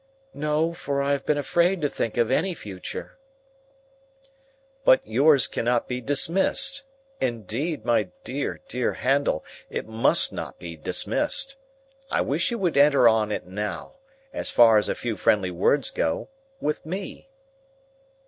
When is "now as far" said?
13.45-14.77